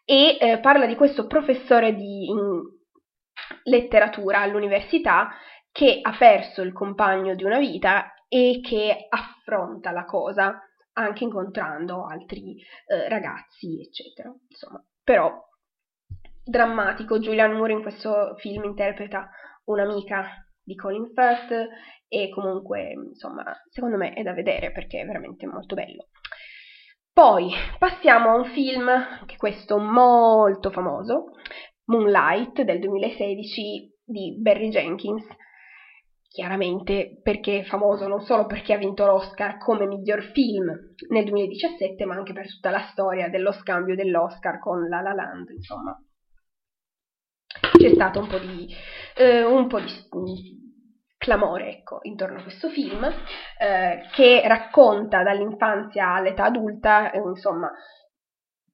[0.05, 2.27] e eh, parla di questo professore di
[3.63, 5.29] letteratura all'università
[5.71, 10.59] che ha perso il compagno di una vita e che affronta la cosa
[10.97, 14.29] anche incontrando altri eh, ragazzi, eccetera.
[14.49, 15.41] Insomma, però
[16.43, 17.17] drammatico.
[17.17, 19.29] Julianne Moore in questo film interpreta
[19.65, 21.69] un'amica di Colin Firth
[22.09, 26.07] e comunque, insomma, secondo me è da vedere perché è veramente molto bello.
[27.13, 31.31] Poi passiamo a un film, anche questo molto famoso,
[31.85, 35.25] Moonlight del 2016 di Barry Jenkins,
[36.35, 40.69] chiaramente perché è famoso non solo perché ha vinto l'Oscar come miglior film
[41.07, 45.49] nel 2017, ma anche per tutta la storia dello scambio dell'Oscar con La La Land,
[45.51, 45.97] insomma.
[47.77, 48.67] C'è stato un po' di,
[49.15, 49.93] eh, un po di
[51.17, 57.71] clamore ecco, intorno a questo film eh, che racconta dall'infanzia all'età adulta, eh, insomma,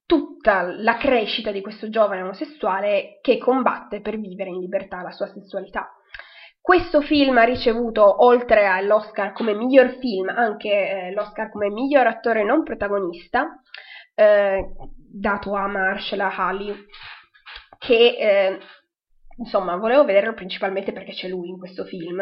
[0.07, 5.27] tutta la crescita di questo giovane omosessuale che combatte per vivere in libertà la sua
[5.27, 5.91] sessualità.
[6.61, 12.43] Questo film ha ricevuto, oltre all'Oscar come miglior film, anche eh, l'Oscar come miglior attore
[12.43, 13.59] non protagonista,
[14.13, 16.75] eh, dato a Marshall Halley,
[17.79, 18.59] che eh,
[19.37, 22.21] insomma volevo vederlo principalmente perché c'è lui in questo film.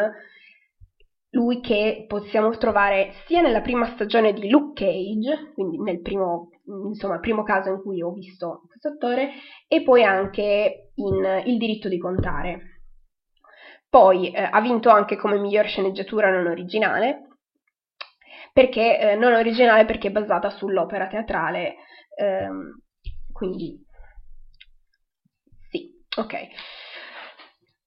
[1.31, 6.49] Lui che possiamo trovare sia nella prima stagione di Luke Cage, quindi nel primo,
[6.87, 9.31] insomma, primo caso in cui ho visto questo attore,
[9.67, 12.78] e poi anche in Il diritto di contare,
[13.89, 17.27] poi eh, ha vinto anche come miglior sceneggiatura non originale,
[18.53, 21.75] perché eh, non originale perché è basata sull'opera teatrale,
[22.15, 22.81] ehm,
[23.31, 23.83] quindi
[25.69, 26.47] sì, ok.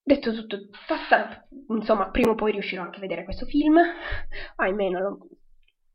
[0.04, 3.78] Detto tutto, basta, insomma, prima o poi riuscirò anche a vedere questo film,
[4.56, 5.18] ahimè non lo...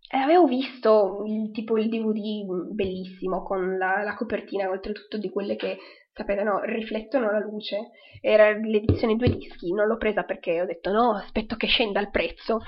[0.10, 5.58] Eh, avevo visto il, tipo il DVD bellissimo con la, la copertina oltretutto di quelle
[5.58, 5.78] che
[6.14, 7.92] sapete, no, riflettono la luce.
[8.22, 12.10] Era l'edizione due dischi, non l'ho presa perché ho detto no, aspetto che scenda il
[12.10, 12.60] prezzo.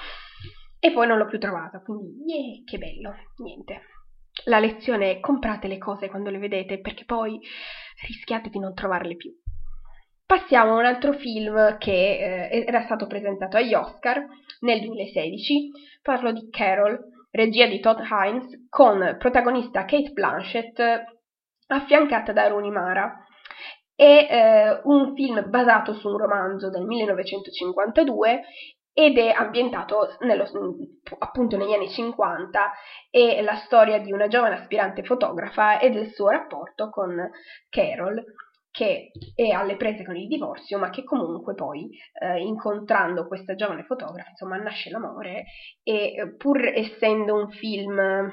[0.79, 3.81] E poi non l'ho più trovata, quindi yeah, che bello, niente.
[4.45, 7.39] La lezione è comprate le cose quando le vedete perché poi
[8.07, 9.33] rischiate di non trovarle più.
[10.25, 14.23] Passiamo a un altro film che eh, era stato presentato agli Oscar
[14.59, 15.71] nel 2016.
[16.01, 16.99] Parlo di Carol,
[17.31, 20.81] regia di Todd Hines, con protagonista Kate Blanchett
[21.67, 23.23] affiancata da Rooney Mara.
[23.95, 28.41] È eh, un film basato su un romanzo del 1952
[28.93, 30.45] ed è ambientato nello,
[31.19, 32.71] appunto negli anni 50
[33.09, 37.29] è la storia di una giovane aspirante fotografa e del suo rapporto con
[37.69, 38.23] Carol
[38.71, 41.89] che è alle prese con il divorzio ma che comunque poi
[42.21, 45.45] eh, incontrando questa giovane fotografa insomma nasce l'amore
[45.81, 48.31] e pur essendo un film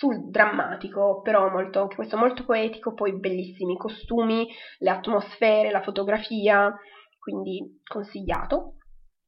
[0.00, 6.74] sul drammatico, però molto, questo molto poetico, poi bellissimi costumi, le atmosfere, la fotografia,
[7.18, 8.76] quindi consigliato,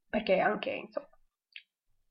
[0.09, 1.07] perché anche, insomma,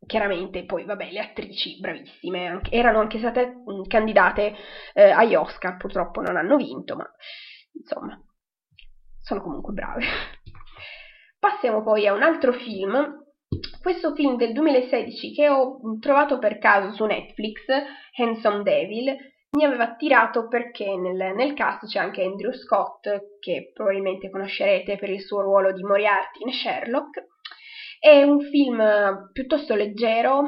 [0.07, 4.55] chiaramente poi, vabbè, le attrici bravissime, anche, erano anche state mh, candidate
[4.95, 7.11] eh, agli Oscar, purtroppo non hanno vinto, ma
[7.73, 8.21] insomma,
[9.21, 10.05] sono comunque brave.
[11.39, 13.21] Passiamo poi a un altro film
[13.81, 17.65] questo film del 2016 che ho trovato per caso su Netflix,
[18.17, 19.15] Handsome Devil,
[19.57, 25.11] mi aveva attirato perché nel, nel, cast c'è anche Andrew Scott, che probabilmente conoscerete per
[25.11, 27.27] il suo ruolo di Moriarty in Sherlock,
[27.99, 30.44] È un film piuttosto leggero,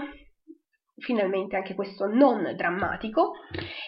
[0.97, 3.33] finalmente anche questo non drammatico,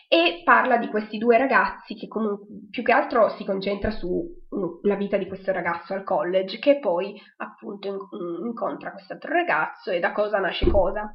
[0.09, 5.17] e parla di questi due ragazzi che comunque più che altro si concentra sulla vita
[5.17, 8.09] di questo ragazzo al college, che poi appunto
[8.45, 11.13] incontra quest'altro ragazzo e da cosa nasce cosa.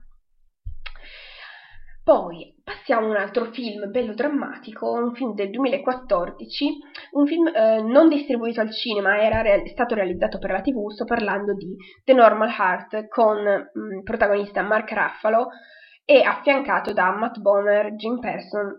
[2.03, 6.65] Poi passiamo a un altro film bello drammatico, un film del 2014,
[7.11, 11.05] un film eh, non distribuito al cinema, era re- stato realizzato per la TV, sto
[11.05, 15.49] parlando di The Normal Heart con mh, mm, protagonista Mark Ruffalo
[16.11, 18.75] e affiancato da Matt Bomer, Jim Person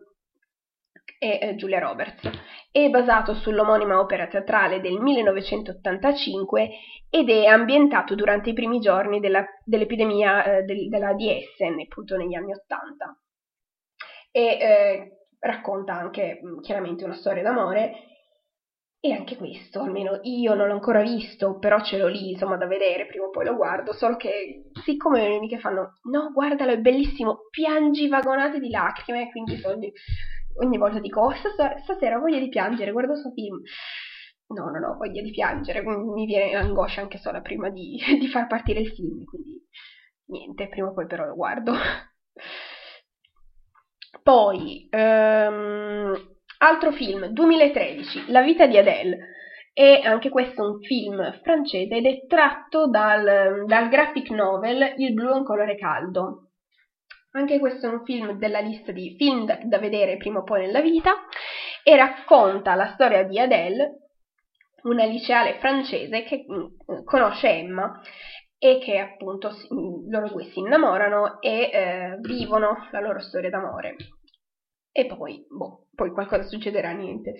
[1.19, 2.29] e eh, Julia Roberts.
[2.71, 6.69] È basato sull'omonima opera teatrale del 1985
[7.09, 12.35] ed è ambientato durante i primi giorni della, dell'epidemia eh, del, della DSN, appunto negli
[12.35, 13.19] anni Ottanta.
[14.31, 18.12] E eh, racconta anche chiaramente una storia d'amore
[19.05, 22.69] e anche questo, almeno io non l'ho ancora visto, però ce l'ho lì, insomma, da
[22.69, 26.71] vedere, prima o poi lo guardo, solo che siccome le mie amiche fanno, no, guardalo,
[26.71, 29.93] è bellissimo, piangi vagonate di lacrime, quindi ogni,
[30.63, 33.61] ogni volta dico, oh, stasera, ho voglia di piangere, guardo questo film.
[34.55, 38.47] No, non ho voglia di piangere, mi viene angoscia anche sola prima di, di far
[38.47, 39.61] partire il film, quindi
[40.27, 41.73] niente, prima o poi però lo guardo.
[44.23, 46.32] Poi, um,
[46.65, 49.31] Altro film, 2013, La vita di Adele.
[49.73, 55.13] E anche questo è un film francese ed è tratto dal, dal graphic novel Il
[55.13, 56.51] blu è un colore caldo.
[57.33, 60.61] Anche questo è un film della lista di film da, da vedere prima o poi
[60.67, 61.13] nella vita
[61.83, 64.11] e racconta la storia di Adele,
[64.83, 68.01] una liceale francese che mm, conosce Emma
[68.57, 69.51] e che appunto
[70.09, 73.97] loro due si innamorano e eh, vivono la loro storia d'amore.
[74.93, 77.35] E poi, boh, poi qualcosa succederà, niente.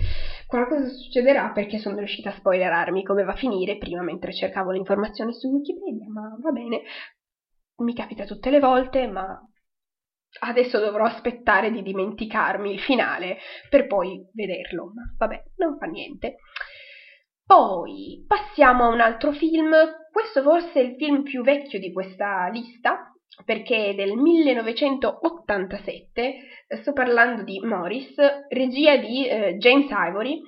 [0.47, 4.79] Qualcosa succederà perché sono riuscita a spoilerarmi come va a finire prima mentre cercavo le
[4.79, 6.83] informazioni su Wikipedia, ma va bene.
[7.77, 9.41] Mi capita tutte le volte, ma
[10.41, 13.39] adesso dovrò aspettare di dimenticarmi il finale
[13.69, 14.93] per poi vederlo.
[14.95, 16.37] Ma vabbè, non fa niente.
[17.45, 19.75] Poi passiamo a un altro film.
[20.11, 23.12] Questo forse è il film più vecchio di questa lista,
[23.45, 26.35] perché è del 1987,
[26.81, 28.15] sto parlando di Morris,
[28.49, 30.41] regia di eh, James Ivory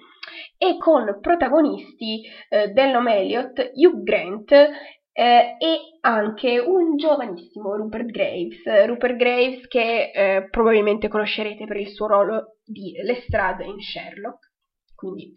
[0.57, 8.87] e con protagonisti eh, Delnom Elliott, Hugh Grant eh, e anche un giovanissimo Rupert Graves,
[8.87, 14.53] Rupert Graves che eh, probabilmente conoscerete per il suo ruolo di Lestrade in Sherlock,
[14.95, 15.33] quindi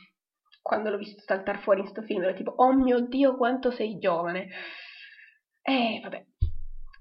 [0.61, 3.97] quando l'ho visto saltare fuori in questo film ero tipo oh mio dio quanto sei
[3.97, 4.49] giovane
[5.61, 6.25] e vabbè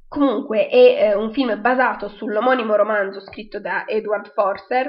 [0.08, 4.88] Comunque è eh, un film basato sull'omonimo romanzo scritto da Edward Forster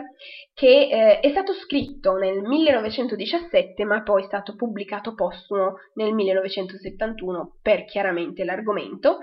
[0.53, 7.57] che eh, è stato scritto nel 1917 ma poi è stato pubblicato postumo nel 1971
[7.63, 9.17] per chiaramente l'argomento.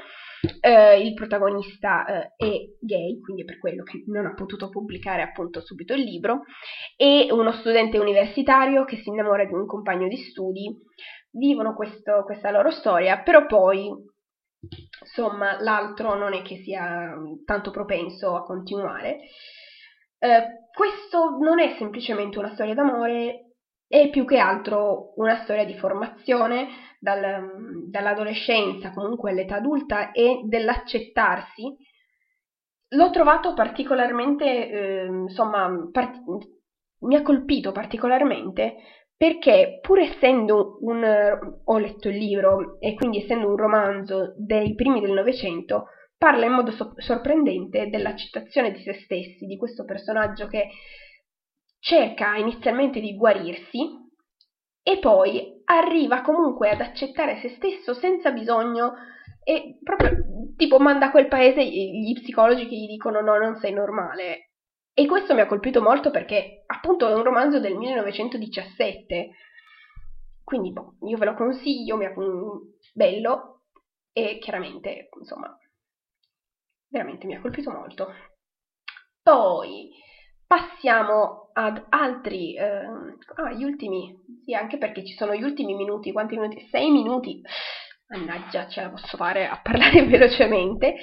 [0.61, 5.23] Eh, il protagonista eh, è gay, quindi è per quello che non ha potuto pubblicare
[5.23, 6.43] appunto subito il libro,
[6.97, 10.77] e uno studente universitario che si innamora di un compagno di studi,
[11.31, 13.91] vivono questo, questa loro storia, però poi
[15.01, 19.19] insomma l'altro non è che sia mm, tanto propenso a continuare.
[20.19, 20.43] Eh,
[20.73, 23.53] questo non è semplicemente una storia d'amore,
[23.87, 30.41] è più che altro una storia di formazione dal, mm, dall'adolescenza comunque all'età adulta e
[30.45, 31.77] dell'accettarsi.
[32.89, 36.23] L'ho trovato particolarmente, eh, insomma, part-
[37.01, 38.77] mi ha colpito particolarmente
[39.17, 45.01] perché pur essendo un ho letto il libro e quindi essendo un romanzo dei primi
[45.01, 45.87] del Novecento,
[46.19, 50.69] parla in modo so- sorprendente dell'accettazione di se stessi, di questo personaggio che
[51.79, 54.03] cerca inizialmente di guarirsi
[54.83, 58.95] e poi arriva comunque ad accettare se stesso senza bisogno
[59.43, 60.17] e proprio
[60.57, 64.44] tipo manda a quel paese gli psicologi che gli dicono no, non sei normale
[64.95, 69.31] e questo mi ha colpito molto perché appunto è un romanzo del 1917,
[70.45, 72.13] quindi boh, io ve lo consiglio, mi ha,
[72.93, 73.63] bello
[74.13, 75.59] e chiaramente, insomma,
[76.89, 78.13] veramente mi ha colpito molto.
[79.21, 79.91] Poi
[80.47, 82.87] passiamo ad altri, eh,
[83.35, 84.15] ah, gli ultimi,
[84.45, 86.69] sì, anche perché ci sono gli ultimi minuti, quanti minuti?
[86.71, 87.41] Sei minuti,
[88.09, 90.95] mannaggia, ce la posso fare a parlare velocemente.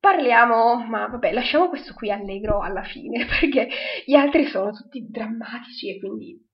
[0.00, 3.68] Parliamo, ma vabbè, lasciamo questo qui allegro alla fine, perché
[4.04, 6.46] gli altri sono tutti drammatici e quindi...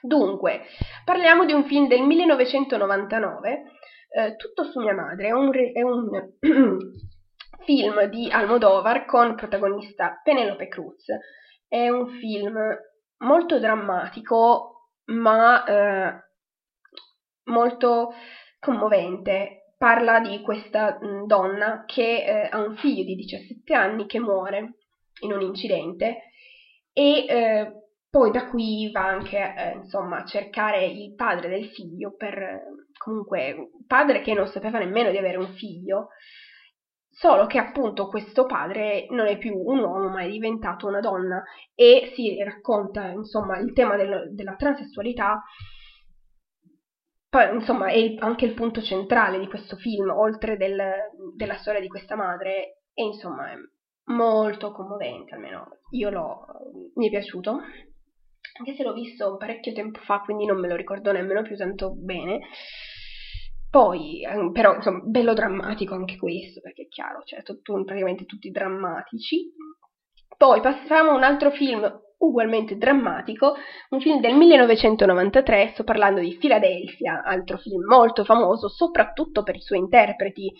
[0.00, 0.64] Dunque,
[1.04, 3.62] parliamo di un film del 1999,
[4.10, 6.08] eh, Tutto su mia madre, è un, è un
[7.64, 11.06] film di Almodovar con protagonista Penelope Cruz.
[11.66, 12.58] È un film
[13.18, 16.24] molto drammatico, ma eh,
[17.44, 18.14] molto
[18.60, 24.18] commovente parla di questa mh, donna che eh, ha un figlio di 17 anni che
[24.18, 24.76] muore
[25.20, 26.30] in un incidente
[26.90, 27.72] e eh,
[28.08, 32.62] poi da qui va anche eh, insomma a cercare il padre del figlio per
[32.96, 36.08] comunque padre che non sapeva nemmeno di avere un figlio
[37.10, 41.42] solo che appunto questo padre non è più un uomo ma è diventato una donna
[41.74, 45.42] e si racconta insomma il tema del, della transessualità
[47.34, 50.80] poi insomma è anche il punto centrale di questo film oltre del,
[51.34, 53.56] della storia di questa madre e insomma è
[54.12, 56.46] molto commovente almeno io l'ho
[56.94, 57.58] mi è piaciuto
[58.56, 61.92] anche se l'ho visto parecchio tempo fa quindi non me lo ricordo nemmeno più tanto
[61.92, 62.38] bene
[63.68, 68.48] poi, ehm, però, insomma, bello drammatico anche questo, perché è chiaro, cioè, tutto, praticamente tutti
[68.52, 69.52] drammatici.
[70.36, 71.82] Poi passiamo a un altro film
[72.18, 73.54] ugualmente drammatico,
[73.90, 79.60] un film del 1993, sto parlando di Philadelphia, altro film molto famoso, soprattutto per i
[79.60, 80.52] suoi interpreti,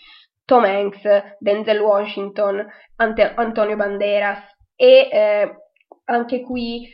[0.43, 2.65] Tom Hanks, Denzel Washington,
[2.97, 4.39] Ante- Antonio Banderas,
[4.75, 5.55] e eh,
[6.05, 6.87] anche qui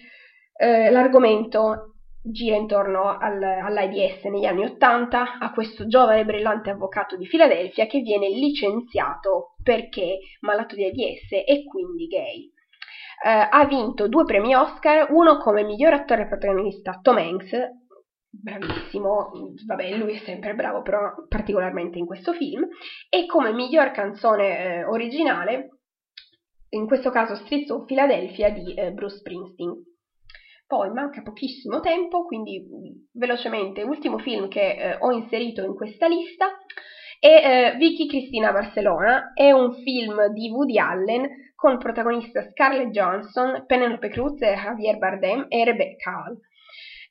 [0.58, 7.26] eh, l'argomento gira intorno al, all'AIDS negli anni Ottanta, a questo giovane brillante avvocato di
[7.26, 12.51] Filadelfia che viene licenziato perché malato di AIDS e quindi gay.
[13.24, 17.52] Uh, ha vinto due premi Oscar, uno come miglior attore protagonista Tom Hanks,
[18.32, 19.30] bravissimo,
[19.68, 22.66] vabbè lui è sempre bravo però particolarmente in questo film,
[23.10, 25.82] e come miglior canzone eh, originale,
[26.70, 29.74] in questo caso Streets of Philadelphia di eh, Bruce Springsteen.
[30.66, 36.08] Poi manca pochissimo tempo, quindi mm, velocemente, ultimo film che eh, ho inserito in questa
[36.08, 36.48] lista
[37.22, 37.28] è
[37.74, 44.10] eh, Vicky Cristina Barcelona, è un film di Woody Allen con protagonista Scarlett Johansson, Penelope
[44.10, 46.40] Cruz, Javier Bardem e Rebecca Hall.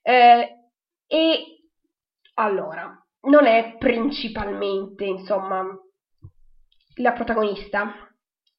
[0.02, 0.48] Eh,
[1.06, 1.44] e
[2.34, 2.92] allora,
[3.28, 5.64] non è principalmente, insomma,
[6.96, 7.94] la protagonista,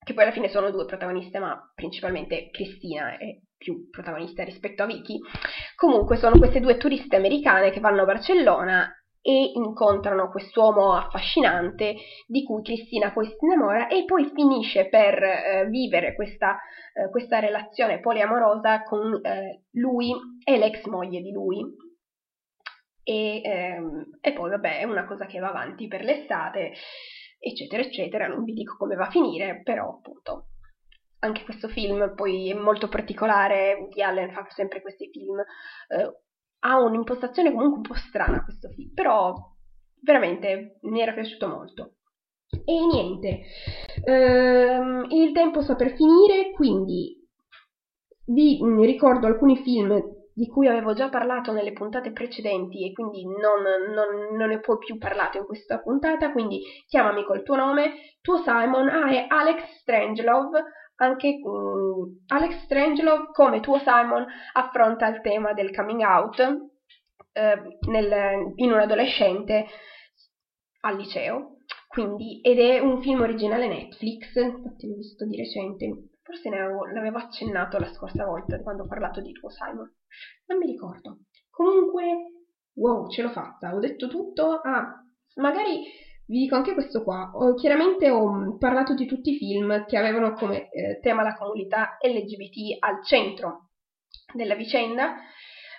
[0.01, 4.85] che poi alla fine sono due protagoniste, ma principalmente Cristina è più protagonista rispetto a
[4.85, 5.19] Vicky.
[5.75, 8.89] Comunque sono queste due turiste americane che vanno a Barcellona
[9.21, 11.95] e incontrano quest'uomo affascinante
[12.25, 16.57] di cui Cristina poi si innamora e poi finisce per eh, vivere questa,
[16.93, 20.11] eh, questa, relazione poliamorosa con eh, lui
[20.43, 21.59] e l'ex moglie di lui.
[23.03, 26.73] E, ehm, e poi vabbè è una cosa che va avanti per l'estate
[27.39, 30.51] eccetera eccetera non vi dico come va a finire però appunto
[31.21, 36.11] anche questo film poi è molto particolare, Woody Allen fa sempre questi film, eh,
[36.63, 39.35] ha un'impostazione comunque un po' strana questo film, però
[40.01, 41.93] veramente mi era piaciuto molto.
[42.65, 43.41] E niente,
[44.03, 47.17] ehm, il tempo sta per finire, quindi
[48.25, 53.61] vi ricordo alcuni film di cui avevo già parlato nelle puntate precedenti e quindi non,
[53.93, 58.37] non, non, ne puoi più parlato in questa puntata, quindi chiamami col tuo nome, tuo
[58.37, 60.63] Simon, ah, è Alex Strangelove,
[61.01, 66.39] anche um, Alex Strangelove, come tuo Simon, affronta il tema del coming out
[67.33, 69.65] eh, nel, in un adolescente
[70.81, 71.57] al liceo.
[71.87, 76.85] Quindi, ed è un film originale Netflix, infatti l'ho visto di recente, forse ne avevo,
[76.85, 79.93] l'avevo accennato la scorsa volta quando ho parlato di tuo Simon,
[80.45, 81.23] non mi ricordo.
[81.49, 82.03] Comunque,
[82.75, 84.61] wow, ce l'ho fatta, ho detto tutto.
[84.63, 85.03] Ah,
[85.35, 85.83] magari
[86.31, 87.29] vi dico anche questo qua.
[87.33, 91.35] Ho, chiaramente ho mm, parlato di tutti i film che avevano come eh, tema la
[91.35, 93.71] comunità LGBT al centro
[94.33, 95.15] della vicenda.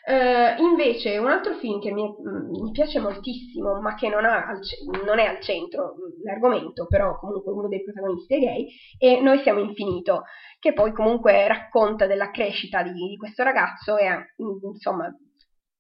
[0.05, 4.59] Uh, invece un altro film che mi, mm, mi piace moltissimo, ma che non, al,
[5.07, 8.67] non, è al centro mm, l'argomento, però comunque uno dei protagonisti è gay,
[8.99, 10.25] è Noi siamo infinito,
[10.59, 15.09] che poi comunque racconta della crescita di, di questo ragazzo e insomma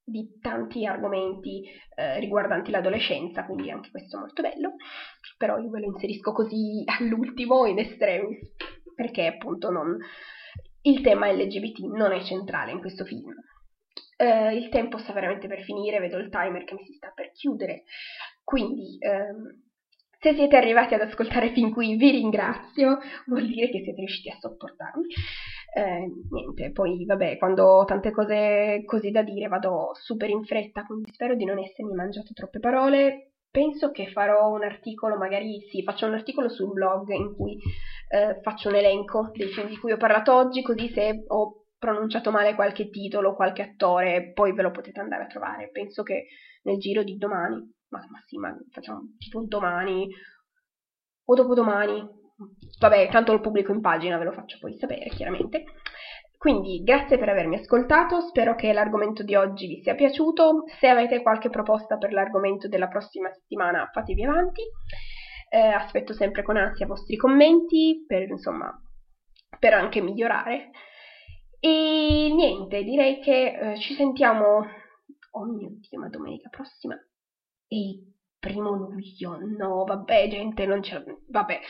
[0.05, 1.62] di tanti argomenti
[1.94, 4.74] eh, riguardanti l'adolescenza, quindi anche questo molto bello,
[5.36, 8.38] però io ve lo inserisco così all'ultimo in estremis,
[8.94, 9.96] perché appunto non,
[10.82, 13.32] il tema LGBT non è centrale in questo film.
[14.16, 17.32] Eh, il tempo sta veramente per finire, vedo il timer che mi si sta per
[17.32, 17.82] chiudere,
[18.44, 19.71] quindi ehm,
[20.22, 24.38] se siete arrivati ad ascoltare fin qui vi ringrazio, vuol dire che siete riusciti a
[24.38, 25.06] sopportarmi.
[25.74, 30.84] Eh, niente, poi vabbè, quando ho tante cose così da dire vado super in fretta,
[30.84, 33.32] quindi spero di non essermi mangiato troppe parole.
[33.50, 37.58] Penso che farò un articolo, magari sì, faccio un articolo sul blog in cui
[38.08, 42.30] eh, faccio un elenco dei film di cui ho parlato oggi, così se ho pronunciato
[42.30, 45.68] male qualche titolo, qualche attore, poi ve lo potete andare a trovare.
[45.72, 46.26] Penso che
[46.62, 50.09] nel giro di domani, ma, ma sì, ma facciamo tipo domani.
[51.24, 52.05] O dopodomani,
[52.78, 55.64] Vabbè, tanto lo pubblico in pagina, ve lo faccio poi sapere chiaramente.
[56.36, 61.22] Quindi grazie per avermi ascoltato, spero che l'argomento di oggi vi sia piaciuto, se avete
[61.22, 64.62] qualche proposta per l'argomento della prossima settimana fatevi avanti,
[65.51, 68.76] eh, aspetto sempre con ansia i vostri commenti per insomma
[69.57, 70.70] per anche migliorare.
[71.61, 74.66] E niente, direi che eh, ci sentiamo,
[75.30, 76.97] oh mio Dio, ma domenica prossima
[77.72, 81.60] il primo luglio, no vabbè gente, non c'è, vabbè.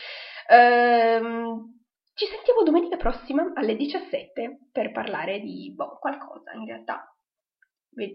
[0.48, 1.80] Ehm,
[2.14, 7.06] ci sentiamo domenica prossima alle 17 per parlare di boh, qualcosa in realtà.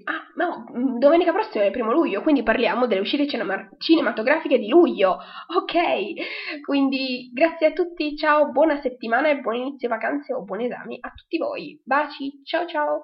[0.06, 4.70] Ah, no, domenica prossima è il primo luglio, quindi parliamo delle uscite cinema- cinematografiche di
[4.70, 5.20] luglio.
[5.56, 10.98] Ok, quindi grazie a tutti, ciao, buona settimana e buon inizio vacanze o buoni esami
[11.00, 11.80] a tutti voi.
[11.84, 13.04] Baci, ciao ciao!